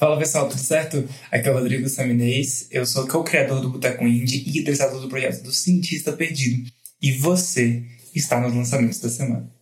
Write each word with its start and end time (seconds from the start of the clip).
Fala 0.00 0.18
pessoal, 0.18 0.48
tudo 0.48 0.62
certo? 0.62 1.06
Aqui 1.30 1.46
é 1.46 1.50
o 1.50 1.54
Rodrigo 1.54 1.86
Saminês, 1.86 2.68
eu 2.70 2.86
sou 2.86 3.06
co-criador 3.06 3.60
do 3.60 3.68
Boteco 3.68 4.02
Indie 4.02 4.42
e 4.46 4.60
idealizador 4.60 4.98
do 4.98 5.10
projeto 5.10 5.42
do 5.42 5.52
Cientista 5.52 6.10
Perdido. 6.10 6.72
E 7.02 7.12
você 7.12 7.84
está 8.14 8.40
nos 8.40 8.54
lançamentos 8.54 8.98
da 8.98 9.10
semana. 9.10 9.52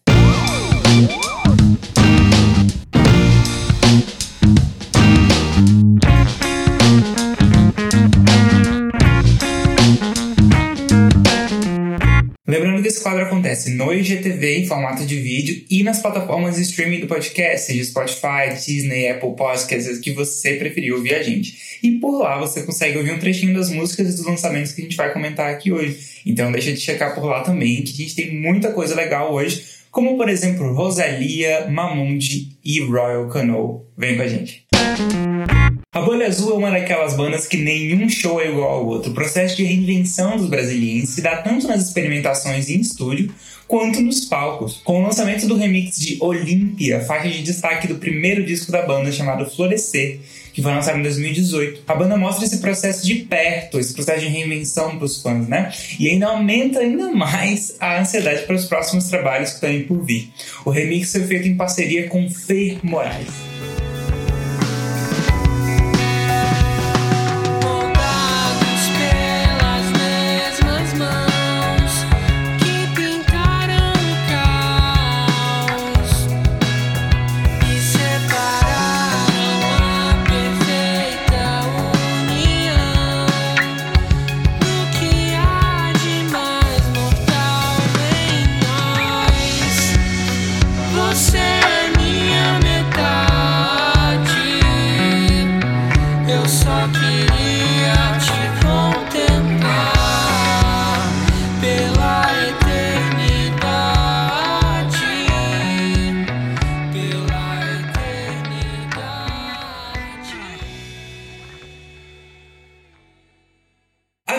Lembrando 12.48 12.80
que 12.80 12.88
esse 12.88 13.02
quadro 13.02 13.22
acontece 13.24 13.68
no 13.72 13.92
IGTV 13.92 14.60
em 14.60 14.66
formato 14.66 15.04
de 15.04 15.20
vídeo 15.20 15.66
e 15.68 15.82
nas 15.82 16.00
plataformas 16.00 16.56
de 16.56 16.62
streaming 16.62 17.00
do 17.00 17.06
podcast, 17.06 17.66
seja 17.66 17.84
Spotify, 17.84 18.54
Disney, 18.54 19.06
Apple 19.06 19.36
Podcasts, 19.36 19.98
que 19.98 20.12
você 20.12 20.54
preferir 20.54 20.94
ouvir 20.94 21.14
a 21.14 21.22
gente. 21.22 21.78
E 21.82 21.92
por 21.98 22.22
lá 22.22 22.38
você 22.38 22.62
consegue 22.62 22.96
ouvir 22.96 23.12
um 23.12 23.18
trechinho 23.18 23.52
das 23.52 23.68
músicas 23.68 24.08
e 24.08 24.16
dos 24.16 24.24
lançamentos 24.24 24.72
que 24.72 24.80
a 24.80 24.84
gente 24.84 24.96
vai 24.96 25.12
comentar 25.12 25.50
aqui 25.50 25.70
hoje. 25.70 26.22
Então 26.24 26.50
deixa 26.50 26.72
de 26.72 26.80
checar 26.80 27.14
por 27.14 27.26
lá 27.26 27.42
também, 27.42 27.82
que 27.82 27.92
a 27.92 27.96
gente 27.96 28.16
tem 28.16 28.34
muita 28.40 28.72
coisa 28.72 28.94
legal 28.94 29.30
hoje, 29.34 29.62
como 29.90 30.16
por 30.16 30.30
exemplo 30.30 30.72
Rosalia, 30.72 31.68
Mamundi 31.68 32.56
e 32.64 32.80
Royal 32.80 33.28
Canoe. 33.28 33.82
Vem 33.94 34.16
com 34.16 34.22
a 34.22 34.26
gente. 34.26 34.64
A 35.90 36.02
Bolha 36.02 36.26
Azul 36.26 36.52
é 36.52 36.54
uma 36.54 36.70
daquelas 36.70 37.16
bandas 37.16 37.46
que 37.46 37.56
nenhum 37.56 38.10
show 38.10 38.38
é 38.38 38.50
igual 38.50 38.72
ao 38.72 38.86
outro. 38.86 39.10
O 39.10 39.14
processo 39.14 39.56
de 39.56 39.64
reinvenção 39.64 40.36
dos 40.36 40.46
brasileiros 40.46 41.08
se 41.08 41.22
dá 41.22 41.38
tanto 41.38 41.66
nas 41.66 41.82
experimentações 41.82 42.68
em 42.68 42.78
estúdio 42.78 43.32
quanto 43.66 44.02
nos 44.02 44.26
palcos. 44.26 44.82
Com 44.84 45.00
o 45.00 45.02
lançamento 45.02 45.46
do 45.46 45.56
remix 45.56 45.96
de 45.96 46.18
Olímpia, 46.20 47.00
faixa 47.00 47.30
de 47.30 47.42
destaque 47.42 47.88
do 47.88 47.94
primeiro 47.94 48.44
disco 48.44 48.70
da 48.70 48.82
banda 48.82 49.10
chamado 49.10 49.50
Florescer, 49.50 50.20
que 50.52 50.60
foi 50.60 50.72
lançado 50.72 50.98
em 50.98 51.02
2018. 51.02 51.84
A 51.88 51.94
banda 51.94 52.18
mostra 52.18 52.44
esse 52.44 52.58
processo 52.58 53.06
de 53.06 53.14
perto, 53.14 53.80
esse 53.80 53.94
processo 53.94 54.20
de 54.20 54.28
reinvenção 54.28 54.98
para 54.98 55.06
os 55.06 55.22
fãs, 55.22 55.48
né? 55.48 55.72
E 55.98 56.06
ainda 56.10 56.26
aumenta 56.26 56.80
ainda 56.80 57.10
mais 57.12 57.76
a 57.80 57.98
ansiedade 57.98 58.42
para 58.42 58.56
os 58.56 58.66
próximos 58.66 59.08
trabalhos 59.08 59.54
que 59.54 59.66
estão 59.66 59.82
por 59.84 60.04
vir. 60.04 60.30
O 60.66 60.70
remix 60.70 61.12
foi 61.12 61.22
feito 61.22 61.48
em 61.48 61.56
parceria 61.56 62.08
com 62.08 62.28
Fer 62.28 62.78
Moraes. 62.82 63.47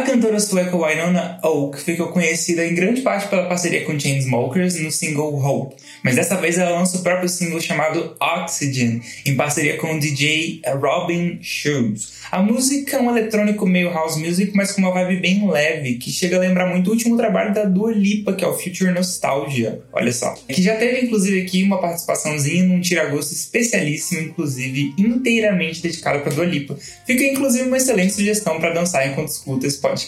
Cantora 0.09 0.39
sueca 0.39 0.75
Winona 0.75 1.39
Oak 1.43 1.79
ficou 1.83 2.07
conhecida 2.07 2.65
em 2.65 2.73
grande 2.73 3.01
parte 3.01 3.27
pela 3.27 3.47
parceria 3.47 3.85
com 3.85 3.99
Chainsmokers 3.99 4.79
no 4.79 4.89
single 4.89 5.35
Hope, 5.35 5.75
mas 6.03 6.15
dessa 6.15 6.35
vez 6.35 6.57
ela 6.57 6.79
lança 6.79 6.97
o 6.97 7.03
próprio 7.03 7.29
single 7.29 7.61
chamado 7.61 8.15
Oxygen, 8.19 9.03
em 9.23 9.35
parceria 9.35 9.77
com 9.77 9.93
o 9.93 9.99
DJ 9.99 10.61
Robin 10.81 11.37
Schulz. 11.43 12.21
A 12.31 12.41
música 12.41 12.97
é 12.97 12.99
um 12.99 13.15
eletrônico 13.15 13.67
meio 13.67 13.91
house 13.91 14.17
music, 14.17 14.51
mas 14.55 14.71
com 14.71 14.81
uma 14.81 14.91
vibe 14.91 15.21
bem 15.21 15.47
leve, 15.47 15.95
que 15.95 16.11
chega 16.11 16.37
a 16.37 16.39
lembrar 16.39 16.65
muito 16.65 16.87
o 16.87 16.93
último 16.93 17.15
trabalho 17.15 17.53
da 17.53 17.65
Dua 17.65 17.91
Lipa, 17.91 18.33
que 18.33 18.43
é 18.43 18.47
o 18.47 18.57
Future 18.57 18.91
Nostalgia, 18.91 19.79
olha 19.93 20.11
só. 20.11 20.33
Que 20.47 20.61
já 20.63 20.75
teve 20.75 21.05
inclusive 21.05 21.39
aqui 21.41 21.61
uma 21.61 21.79
participaçãozinha 21.79 22.63
num 22.63 22.81
tiragosto 22.81 23.31
especialíssimo, 23.31 24.21
inclusive 24.21 24.91
inteiramente 24.97 25.83
dedicado 25.83 26.21
para 26.21 26.33
Dua 26.33 26.45
Lipa. 26.45 26.75
Fica 27.05 27.23
inclusive 27.23 27.67
uma 27.67 27.77
excelente 27.77 28.13
sugestão 28.13 28.59
para 28.59 28.73
dançar 28.73 29.07
enquanto 29.07 29.29
escuta 29.29 29.67
esse 29.67 29.77
podcast 29.77 29.98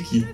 aqui. 0.00 0.26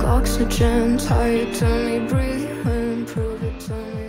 Like 0.00 0.06
oxygen. 0.06 0.96
To 0.96 1.64
me, 1.64 2.00
breathe 2.08 2.48
and 2.66 3.06
prove 3.06 3.42
it 3.44 3.66
to 3.66 3.74
me. 3.74 4.00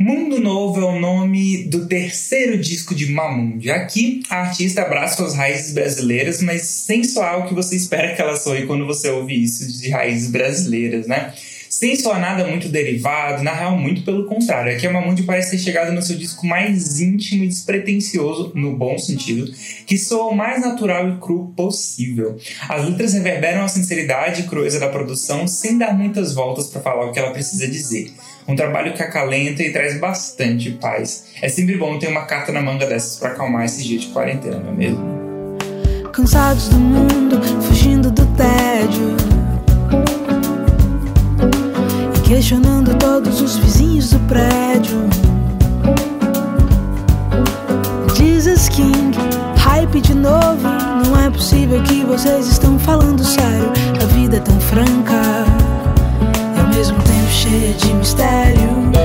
Mundo 0.00 0.40
Novo 0.40 0.80
é 0.80 0.84
o 0.84 1.00
nome 1.00 1.64
do 1.64 1.88
terceiro 1.88 2.56
disco 2.56 2.94
de 2.94 3.10
Mamundi. 3.10 3.68
Aqui, 3.68 4.22
a 4.30 4.42
artista 4.42 4.82
abraça 4.82 5.16
suas 5.16 5.34
raízes 5.34 5.72
brasileiras, 5.72 6.40
mas 6.40 6.62
sem 6.62 7.02
soar 7.02 7.40
o 7.40 7.48
que 7.48 7.54
você 7.54 7.74
espera 7.74 8.14
que 8.14 8.22
ela 8.22 8.36
soe 8.36 8.64
quando 8.66 8.86
você 8.86 9.08
ouve 9.10 9.42
isso 9.42 9.66
de 9.80 9.90
raízes 9.90 10.30
brasileiras, 10.30 11.08
né? 11.08 11.34
Sem 11.68 11.96
soar 11.96 12.20
nada 12.20 12.44
muito 12.44 12.68
derivado, 12.68 13.42
na 13.42 13.52
real, 13.52 13.76
muito 13.76 14.02
pelo 14.02 14.24
contrário. 14.26 14.72
Aqui 14.72 14.86
a 14.86 14.92
Mamundi 14.92 15.22
parece 15.22 15.52
ter 15.52 15.58
chegado 15.58 15.92
no 15.92 16.02
seu 16.02 16.16
disco 16.16 16.46
mais 16.46 17.00
íntimo 17.00 17.44
e 17.44 17.48
despretensioso, 17.48 18.52
no 18.54 18.76
bom 18.76 18.98
sentido, 18.98 19.52
que 19.86 19.98
soa 19.98 20.32
o 20.32 20.36
mais 20.36 20.62
natural 20.62 21.08
e 21.08 21.18
cru 21.18 21.52
possível. 21.56 22.38
As 22.68 22.84
letras 22.88 23.12
reverberam 23.12 23.62
a 23.64 23.68
sinceridade 23.68 24.42
e 24.42 24.44
crueza 24.44 24.80
da 24.80 24.88
produção 24.88 25.46
sem 25.46 25.76
dar 25.76 25.96
muitas 25.96 26.34
voltas 26.34 26.68
para 26.68 26.80
falar 26.80 27.06
o 27.06 27.12
que 27.12 27.18
ela 27.18 27.32
precisa 27.32 27.68
dizer. 27.68 28.12
Um 28.46 28.56
trabalho 28.56 28.94
que 28.94 29.02
acalenta 29.02 29.62
e 29.62 29.70
traz 29.70 30.00
bastante 30.00 30.70
paz. 30.70 31.26
É 31.42 31.48
sempre 31.48 31.76
bom 31.76 31.98
ter 31.98 32.08
uma 32.08 32.24
carta 32.24 32.50
na 32.50 32.62
manga 32.62 32.86
dessas 32.86 33.18
para 33.18 33.30
acalmar 33.32 33.66
esse 33.66 33.84
dia 33.84 33.98
de 33.98 34.06
quarentena, 34.06 34.58
não 34.58 34.72
é 34.72 34.76
mesmo? 34.76 35.18
Cansados 36.12 36.68
do 36.68 36.78
mundo, 36.78 37.40
fugindo 37.62 38.10
do 38.10 38.24
tédio. 38.34 39.37
E 42.28 42.34
questionando 42.34 42.94
todos 42.98 43.40
os 43.40 43.56
vizinhos 43.56 44.10
do 44.10 44.18
prédio. 44.26 44.98
Jesus 48.14 48.68
King, 48.68 49.16
hype 49.56 49.98
de 50.02 50.12
novo. 50.12 50.68
Não 51.06 51.18
é 51.18 51.30
possível 51.30 51.82
que 51.84 52.04
vocês 52.04 52.46
estão 52.46 52.78
falando 52.78 53.24
sério. 53.24 53.72
A 54.02 54.04
vida 54.06 54.36
é 54.36 54.40
tão 54.40 54.60
franca 54.60 55.46
mesmo 56.76 56.98
tempo 57.02 57.30
cheia 57.30 57.72
de 57.72 57.94
mistério. 57.94 58.97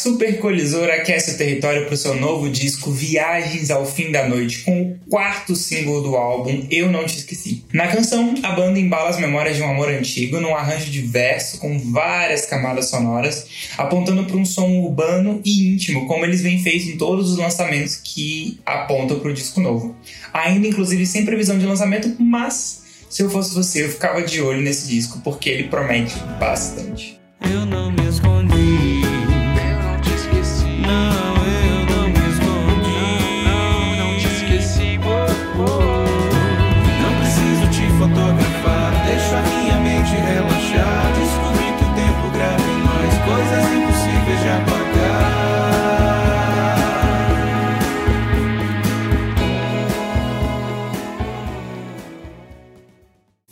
A 0.00 0.02
Super 0.02 0.38
Colisora 0.38 0.94
aquece 0.94 1.32
o 1.32 1.36
território 1.36 1.84
para 1.84 1.92
o 1.92 1.96
seu 1.96 2.14
novo 2.14 2.48
disco 2.48 2.90
Viagens 2.90 3.70
ao 3.70 3.84
Fim 3.84 4.10
da 4.10 4.26
Noite, 4.26 4.60
com 4.60 4.80
o 4.80 4.98
quarto 5.10 5.54
single 5.54 6.02
do 6.02 6.16
álbum 6.16 6.66
Eu 6.70 6.90
Não 6.90 7.04
Te 7.04 7.18
Esqueci. 7.18 7.66
Na 7.70 7.86
canção, 7.86 8.34
a 8.42 8.52
banda 8.52 8.78
embala 8.78 9.10
as 9.10 9.18
memórias 9.18 9.56
de 9.56 9.62
um 9.62 9.68
amor 9.70 9.90
antigo 9.90 10.40
num 10.40 10.56
arranjo 10.56 10.90
diverso 10.90 11.58
com 11.58 11.78
várias 11.78 12.46
camadas 12.46 12.88
sonoras, 12.88 13.46
apontando 13.76 14.24
para 14.24 14.38
um 14.38 14.44
som 14.46 14.70
urbano 14.80 15.42
e 15.44 15.74
íntimo, 15.74 16.06
como 16.06 16.24
eles 16.24 16.40
vêm 16.40 16.62
feito 16.62 16.88
em 16.88 16.96
todos 16.96 17.30
os 17.30 17.36
lançamentos 17.36 17.96
que 17.96 18.58
apontam 18.64 19.20
para 19.20 19.30
o 19.30 19.34
disco 19.34 19.60
novo 19.60 19.94
ainda 20.32 20.66
inclusive 20.66 21.04
sem 21.04 21.26
previsão 21.26 21.58
de 21.58 21.66
lançamento, 21.66 22.16
mas 22.18 22.84
se 23.10 23.22
eu 23.22 23.28
fosse 23.28 23.54
você, 23.54 23.84
eu 23.84 23.90
ficava 23.90 24.22
de 24.22 24.40
olho 24.40 24.62
nesse 24.62 24.88
disco, 24.88 25.20
porque 25.22 25.50
ele 25.50 25.64
promete 25.64 26.14
bastante. 26.38 27.20
Eu 27.42 27.66
não 27.66 27.90
me 27.90 28.08
escondi, 28.08 28.79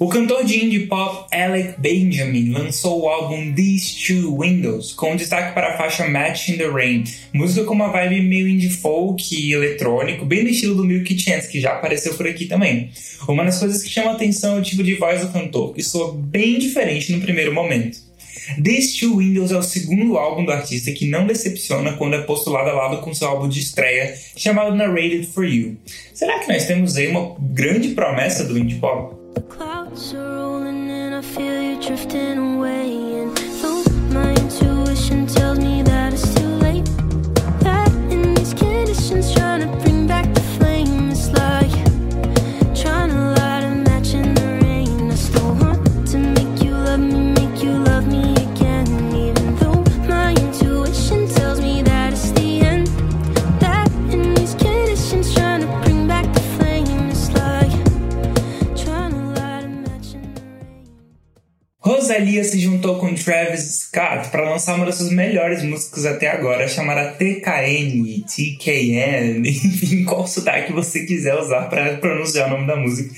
O 0.01 0.07
cantor 0.07 0.45
de 0.45 0.65
indie 0.65 0.87
pop 0.87 1.27
Alec 1.35 1.75
Benjamin 1.81 2.53
lançou 2.53 3.03
o 3.03 3.09
álbum 3.09 3.53
These 3.53 4.07
Two 4.07 4.43
Windows, 4.43 4.93
com 4.93 5.17
destaque 5.17 5.53
para 5.53 5.75
a 5.75 5.77
faixa 5.77 6.07
Match 6.07 6.51
in 6.51 6.57
the 6.57 6.69
Rain, 6.69 7.03
música 7.35 7.65
com 7.65 7.75
uma 7.75 7.89
vibe 7.89 8.21
meio 8.21 8.47
indie 8.47 8.71
folk 8.71 9.35
e 9.35 9.53
eletrônico, 9.53 10.25
bem 10.25 10.45
no 10.45 10.51
estilo 10.51 10.77
do 10.77 10.85
Milky 10.85 11.19
Chance, 11.19 11.49
que 11.49 11.61
já 11.61 11.73
apareceu 11.73 12.15
por 12.15 12.29
aqui 12.29 12.47
também. 12.47 12.91
Uma 13.27 13.45
das 13.45 13.59
coisas 13.59 13.83
que 13.83 13.91
chama 13.91 14.13
atenção 14.13 14.57
é 14.57 14.61
o 14.61 14.63
tipo 14.63 14.85
de 14.85 14.95
voz 14.95 15.21
do 15.21 15.33
cantor, 15.33 15.75
que 15.75 15.83
soa 15.83 16.15
bem 16.15 16.61
diferente 16.61 17.11
no 17.11 17.21
primeiro 17.21 17.53
momento. 17.53 17.99
These 18.63 19.01
Two 19.01 19.17
Windows 19.17 19.51
é 19.51 19.59
o 19.59 19.63
segundo 19.65 20.17
álbum 20.17 20.45
do 20.45 20.53
artista 20.53 20.93
que 20.93 21.09
não 21.09 21.27
decepciona 21.27 21.95
quando 21.95 22.15
é 22.15 22.23
posto 22.23 22.51
lado 22.51 22.71
a 22.71 22.73
lado 22.73 22.99
com 22.99 23.13
seu 23.13 23.27
álbum 23.27 23.49
de 23.49 23.59
estreia, 23.59 24.17
chamado 24.37 24.77
Narrated 24.77 25.27
for 25.27 25.45
You. 25.45 25.77
Será 26.15 26.39
que 26.39 26.53
nós 26.53 26.67
temos 26.67 26.97
aí 26.97 27.09
uma 27.09 27.35
grande 27.41 27.89
promessa 27.89 28.45
do 28.45 28.57
indie 28.57 28.77
pop? 28.77 29.17
thoughts 29.89 30.15
are 30.15 30.19
rolling 30.19 30.91
and 30.91 31.15
I 31.15 31.23
feel 31.23 31.63
you 31.63 31.81
drifting 31.81 32.57
away. 32.57 32.88
Rosalia 62.09 62.43
se 62.43 62.59
juntou 62.59 62.99
com 62.99 63.15
Travis 63.15 63.81
Scott 63.81 64.31
para 64.31 64.49
lançar 64.49 64.77
uma 64.77 64.87
das 64.87 64.95
suas 64.95 65.11
melhores 65.11 65.63
músicas 65.63 66.07
até 66.07 66.31
agora, 66.31 66.67
chamada 66.67 67.13
TKN, 67.13 68.25
TKN, 68.25 69.43
enfim, 69.47 70.05
qual 70.05 70.27
sotaque 70.27 70.73
você 70.73 71.05
quiser 71.05 71.39
usar 71.39 71.69
para 71.69 71.99
pronunciar 71.99 72.49
o 72.49 72.53
nome 72.53 72.67
da 72.67 72.77
música. 72.77 73.15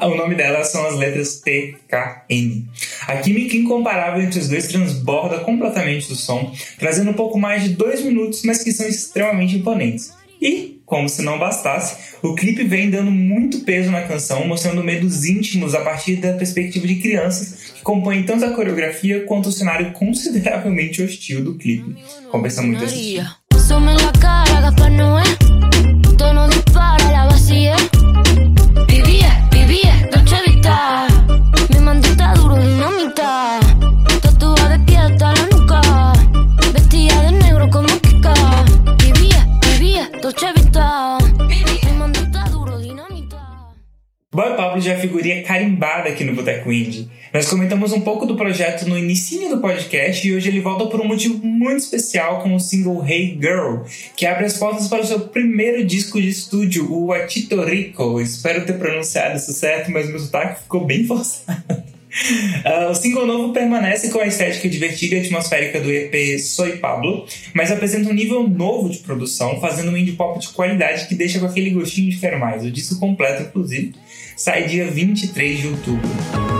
O 0.00 0.16
nome 0.16 0.34
dela 0.34 0.64
são 0.64 0.84
as 0.88 0.96
letras 0.96 1.40
TKN. 1.40 2.66
A 3.06 3.16
química 3.18 3.56
incomparável 3.56 4.20
entre 4.20 4.40
os 4.40 4.48
dois 4.48 4.66
transborda 4.66 5.38
completamente 5.38 6.08
do 6.08 6.16
som, 6.16 6.52
trazendo 6.80 7.12
um 7.12 7.14
pouco 7.14 7.38
mais 7.38 7.62
de 7.62 7.68
dois 7.68 8.02
minutos, 8.02 8.42
mas 8.42 8.64
que 8.64 8.72
são 8.72 8.88
extremamente 8.88 9.54
imponentes. 9.54 10.12
E, 10.40 10.80
como 10.84 11.08
se 11.08 11.22
não 11.22 11.38
bastasse, 11.38 12.18
o 12.20 12.34
clipe 12.34 12.64
vem 12.64 12.90
dando 12.90 13.12
muito 13.12 13.60
peso 13.60 13.92
na 13.92 14.02
canção, 14.02 14.44
mostrando 14.48 14.82
medos 14.82 15.24
íntimos 15.24 15.76
a 15.76 15.82
partir 15.82 16.16
da 16.16 16.32
perspectiva 16.32 16.88
de 16.88 16.96
crianças 16.96 17.61
que 17.82 17.84
compõem 17.84 18.22
tanto 18.22 18.44
a 18.44 18.50
coreografia 18.50 19.26
quanto 19.26 19.48
o 19.48 19.52
cenário 19.52 19.92
consideravelmente 19.92 21.02
hostil 21.02 21.44
do 21.44 21.56
clipe. 21.56 21.96
Compensa 22.30 22.62
muito 22.62 22.84
assistir. 22.84 23.26
Pablo 44.52 44.80
já 44.80 44.92
é 44.92 44.96
figurinha 44.96 45.42
carimbada 45.42 46.08
aqui 46.08 46.24
no 46.24 46.34
Boteco 46.34 46.72
Indie. 46.72 47.08
Nós 47.32 47.48
comentamos 47.48 47.92
um 47.92 48.00
pouco 48.00 48.26
do 48.26 48.36
projeto 48.36 48.86
no 48.86 48.98
início 48.98 49.48
do 49.48 49.58
podcast 49.58 50.26
e 50.26 50.34
hoje 50.34 50.48
ele 50.48 50.60
volta 50.60 50.86
por 50.86 51.00
um 51.00 51.06
motivo 51.06 51.44
muito 51.46 51.78
especial 51.78 52.42
com 52.42 52.54
o 52.54 52.60
single 52.60 53.02
Hey 53.06 53.38
Girl, 53.40 53.84
que 54.16 54.26
abre 54.26 54.44
as 54.44 54.58
portas 54.58 54.88
para 54.88 55.02
o 55.02 55.06
seu 55.06 55.20
primeiro 55.20 55.84
disco 55.84 56.20
de 56.20 56.28
estúdio, 56.28 56.92
o 56.92 57.12
Atito 57.12 57.62
Rico. 57.62 58.20
Espero 58.20 58.66
ter 58.66 58.74
pronunciado 58.74 59.36
isso 59.36 59.52
certo, 59.52 59.90
mas 59.90 60.08
meu 60.08 60.18
sotaque 60.18 60.62
ficou 60.62 60.84
bem 60.84 61.04
forçado. 61.04 61.91
Uh, 62.12 62.90
o 62.90 62.94
single 62.94 63.26
novo 63.26 63.52
permanece 63.52 64.10
com 64.10 64.18
a 64.18 64.26
estética 64.26 64.68
divertida 64.68 65.16
e 65.16 65.20
atmosférica 65.20 65.80
do 65.80 65.90
EP 65.90 66.38
Soy 66.38 66.76
Pablo, 66.76 67.26
mas 67.54 67.72
apresenta 67.72 68.10
um 68.10 68.12
nível 68.12 68.46
novo 68.48 68.90
de 68.90 68.98
produção, 68.98 69.60
fazendo 69.60 69.90
um 69.90 69.96
indie 69.96 70.12
pop 70.12 70.38
de 70.38 70.48
qualidade 70.50 71.06
que 71.08 71.14
deixa 71.14 71.40
com 71.40 71.46
aquele 71.46 71.70
gostinho 71.70 72.10
de 72.10 72.18
quero 72.18 72.38
mais. 72.38 72.64
O 72.64 72.70
disco 72.70 72.98
completo, 72.98 73.42
inclusive, 73.42 73.94
sai 74.36 74.66
dia 74.66 74.90
23 74.90 75.58
de 75.58 75.68
outubro. 75.68 76.51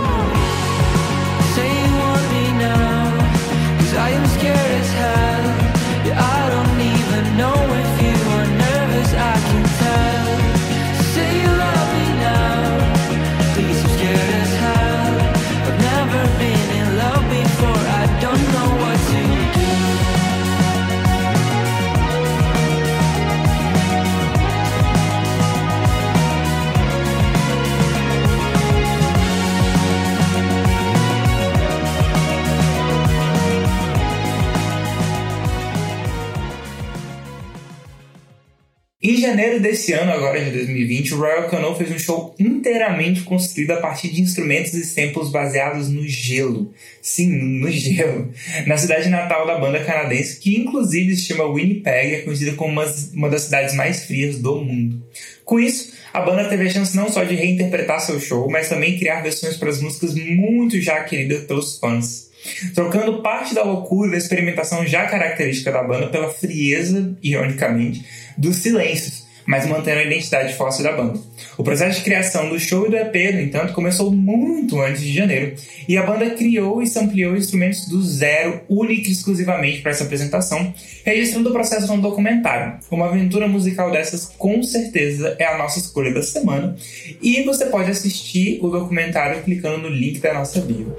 Janeiro 39.23 39.59
desse 39.59 39.93
ano, 39.93 40.11
agora 40.11 40.43
de 40.43 40.51
2020, 40.51 41.13
o 41.13 41.17
Royal 41.17 41.49
Canon 41.49 41.73
fez 41.75 41.91
um 41.91 41.97
show 41.97 42.35
inteiramente 42.37 43.21
construído 43.21 43.71
a 43.71 43.77
partir 43.77 44.09
de 44.09 44.21
instrumentos 44.21 44.73
e 44.73 44.85
samples 44.85 45.29
baseados 45.29 45.89
no 45.89 46.07
gelo. 46.07 46.73
Sim, 47.01 47.29
no 47.59 47.71
gelo. 47.71 48.31
Na 48.67 48.77
cidade 48.77 49.09
natal 49.09 49.47
da 49.47 49.57
banda 49.57 49.83
canadense, 49.83 50.39
que 50.39 50.57
inclusive 50.57 51.15
se 51.15 51.23
chama 51.23 51.51
Winnipeg, 51.51 52.15
é 52.15 52.21
conhecida 52.21 52.53
como 52.53 52.73
uma, 52.73 52.95
uma 53.13 53.29
das 53.29 53.43
cidades 53.43 53.73
mais 53.73 54.05
frias 54.05 54.37
do 54.37 54.55
mundo. 54.57 55.01
Com 55.45 55.59
isso, 55.59 55.93
a 56.13 56.21
banda 56.21 56.45
teve 56.45 56.67
a 56.67 56.69
chance 56.69 56.95
não 56.95 57.09
só 57.09 57.23
de 57.23 57.35
reinterpretar 57.35 57.99
seu 57.99 58.19
show, 58.19 58.49
mas 58.49 58.69
também 58.69 58.97
criar 58.97 59.21
versões 59.21 59.57
para 59.57 59.69
as 59.69 59.81
músicas 59.81 60.13
muito 60.15 60.79
já 60.79 61.03
queridas 61.03 61.43
pelos 61.43 61.79
fãs 61.79 62.33
trocando 62.75 63.21
parte 63.21 63.55
da 63.55 63.63
loucura 63.63 64.11
da 64.11 64.17
experimentação 64.17 64.85
já 64.85 65.05
característica 65.05 65.71
da 65.71 65.83
banda 65.83 66.07
pela 66.07 66.29
frieza, 66.29 67.15
ironicamente, 67.21 68.03
dos 68.37 68.57
silêncios, 68.57 69.23
mas 69.45 69.65
mantendo 69.67 69.99
a 69.99 70.03
identidade 70.03 70.53
fóssil 70.53 70.83
da 70.83 70.93
banda. 70.93 71.19
O 71.57 71.63
processo 71.63 71.99
de 71.99 72.05
criação 72.05 72.49
do 72.49 72.59
show 72.59 72.85
e 72.85 72.89
do 72.89 72.95
EP, 72.95 73.33
no 73.33 73.41
entanto, 73.41 73.73
começou 73.73 74.11
muito 74.11 74.79
antes 74.79 75.01
de 75.01 75.13
janeiro, 75.13 75.55
e 75.87 75.97
a 75.97 76.03
banda 76.03 76.29
criou 76.31 76.81
e 76.81 76.91
ampliou 76.97 77.35
instrumentos 77.35 77.87
do 77.87 78.01
zero, 78.01 78.61
única 78.69 79.09
e 79.09 79.11
exclusivamente 79.11 79.81
para 79.81 79.91
essa 79.91 80.03
apresentação, 80.03 80.73
registrando 81.03 81.49
o 81.49 81.53
processo 81.53 81.87
num 81.87 81.99
documentário. 81.99 82.79
Uma 82.89 83.07
aventura 83.07 83.47
musical 83.47 83.91
dessas, 83.91 84.25
com 84.37 84.63
certeza, 84.63 85.35
é 85.37 85.45
a 85.45 85.57
nossa 85.57 85.79
escolha 85.79 86.13
da 86.13 86.23
semana, 86.23 86.75
e 87.21 87.43
você 87.43 87.65
pode 87.65 87.91
assistir 87.91 88.59
o 88.61 88.69
documentário 88.69 89.41
clicando 89.43 89.89
no 89.89 89.89
link 89.89 90.19
da 90.19 90.33
nossa 90.33 90.61
bio. 90.61 90.95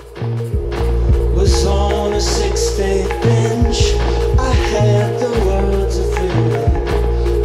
was 1.35 1.67
on 1.67 2.13
a 2.13 2.21
bench. 2.79 3.95
I 4.39 4.55
had 4.71 5.21
the. 5.21 6.74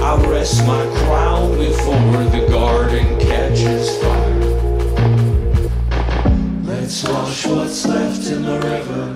I 0.09 0.15
rest 0.27 0.65
my 0.65 0.87
crown 1.05 1.55
before 1.55 2.23
the 2.31 2.47
garden 2.49 3.19
catches 3.19 3.95
fire. 4.01 4.39
Let's 6.65 7.03
wash 7.03 7.45
what's 7.45 7.85
left 7.85 8.27
in 8.31 8.41
the 8.41 8.57
river. 8.57 9.15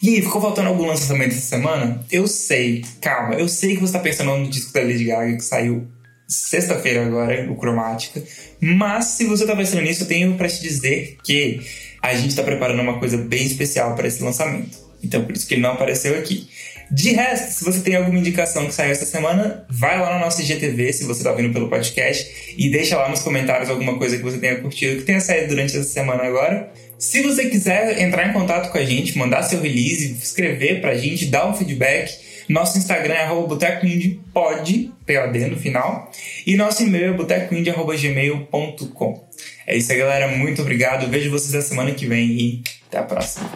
E 0.00 0.22
ficou 0.22 0.40
faltando 0.40 0.68
algum 0.68 0.86
lançamento 0.86 1.32
essa 1.32 1.40
semana? 1.40 2.06
Eu 2.08 2.28
sei, 2.28 2.84
calma, 3.00 3.34
eu 3.34 3.48
sei 3.48 3.74
que 3.74 3.80
você 3.80 3.86
está 3.86 3.98
pensando 3.98 4.36
no 4.36 4.48
disco 4.48 4.72
da 4.72 4.80
Lady 4.80 5.06
Gaga 5.06 5.34
que 5.34 5.42
saiu 5.42 5.88
sexta-feira 6.28 7.04
agora, 7.04 7.50
o 7.50 7.56
Cromática. 7.56 8.22
Mas 8.60 9.06
se 9.06 9.24
você 9.24 9.42
está 9.42 9.56
pensando 9.56 9.82
nisso, 9.82 10.04
eu 10.04 10.06
tenho 10.06 10.36
para 10.36 10.48
te 10.48 10.62
dizer 10.62 11.16
que 11.24 11.58
a 12.00 12.14
gente 12.14 12.30
está 12.30 12.44
preparando 12.44 12.80
uma 12.80 13.00
coisa 13.00 13.16
bem 13.16 13.44
especial 13.44 13.96
para 13.96 14.06
esse 14.06 14.22
lançamento. 14.22 14.78
Então, 15.02 15.24
por 15.24 15.34
isso 15.34 15.48
que 15.48 15.54
ele 15.54 15.62
não 15.62 15.72
apareceu 15.72 16.16
aqui. 16.16 16.48
De 16.92 17.12
resto, 17.12 17.52
se 17.52 17.64
você 17.64 17.80
tem 17.80 17.96
alguma 17.96 18.18
indicação 18.18 18.66
que 18.66 18.74
saiu 18.74 18.92
essa 18.92 19.06
semana, 19.06 19.64
vai 19.70 19.98
lá 19.98 20.12
no 20.12 20.20
nosso 20.20 20.42
IGTV, 20.42 20.92
se 20.92 21.04
você 21.04 21.20
está 21.20 21.30
ouvindo 21.30 21.50
pelo 21.50 21.70
podcast, 21.70 22.54
e 22.58 22.70
deixa 22.70 22.98
lá 22.98 23.08
nos 23.08 23.22
comentários 23.22 23.70
alguma 23.70 23.96
coisa 23.96 24.18
que 24.18 24.22
você 24.22 24.36
tenha 24.36 24.60
curtido, 24.60 24.98
que 24.98 25.04
tenha 25.04 25.18
saído 25.18 25.48
durante 25.48 25.74
essa 25.74 25.88
semana 25.88 26.24
agora. 26.24 26.70
Se 26.98 27.22
você 27.22 27.46
quiser 27.46 27.98
entrar 27.98 28.28
em 28.28 28.34
contato 28.34 28.70
com 28.70 28.76
a 28.76 28.84
gente, 28.84 29.16
mandar 29.16 29.42
seu 29.42 29.62
release, 29.62 30.18
escrever 30.22 30.82
pra 30.82 30.94
gente, 30.94 31.24
dar 31.24 31.48
um 31.48 31.54
feedback, 31.54 32.12
nosso 32.46 32.76
Instagram 32.76 33.14
é 33.14 33.26
botecoindie.pod, 33.28 34.92
POD 35.06 35.38
no 35.46 35.56
final, 35.56 36.12
e 36.46 36.56
nosso 36.56 36.82
e-mail 36.82 37.14
é 37.14 37.16
botecoindie.gmail.com. 37.16 39.28
É 39.66 39.76
isso 39.76 39.92
aí, 39.92 39.98
galera. 39.98 40.28
Muito 40.28 40.60
obrigado. 40.60 41.08
Vejo 41.08 41.30
vocês 41.30 41.54
na 41.54 41.62
semana 41.62 41.92
que 41.92 42.06
vem 42.06 42.30
e 42.30 42.62
até 42.88 42.98
a 42.98 43.02
próxima. 43.02 43.50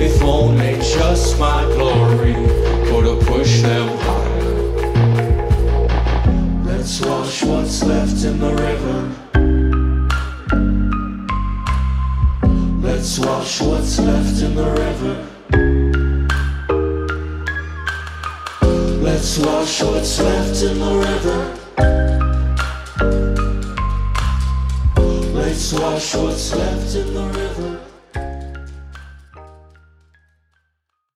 If 0.00 0.22
only 0.22 0.74
just 0.76 1.38
my 1.38 1.64
glory 1.74 2.34
could 2.86 3.06
them 3.62 3.98
higher. 3.98 4.52
Let's 6.64 7.00
wash 7.00 7.42
what's 7.44 7.84
left 7.84 8.24
in 8.24 8.38
the 8.40 8.54
river. 8.54 9.10
Let's 12.80 13.18
wash 13.18 13.60
what's 13.60 13.98
left 13.98 14.42
in 14.42 14.54
the 14.54 14.70
river. 14.82 15.28
Let's 19.02 19.38
wash 19.38 19.82
what's 19.82 20.18
left 20.20 20.62
in 20.62 20.78
the 20.78 20.94
river. 20.96 21.61
Let's 25.72 26.12
wash 26.12 26.22
what's 26.22 26.54
left 26.54 26.94
in 26.96 27.14
the 27.14 27.22
river. 27.28 27.71